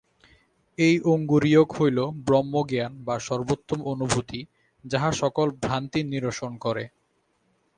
এই 0.77 0.95
অঙ্গুরীয়ক 1.05 1.69
হইল 1.77 1.97
ব্রহ্মজ্ঞান 2.25 2.93
বা 3.07 3.15
সর্বোত্তম 3.19 3.79
অনুভূতি, 3.93 4.39
যাহা 4.83 5.09
সকল 5.21 5.47
ভ্রান্তি 5.63 6.01
নিরসন 6.03 6.51
করে। 6.65 6.83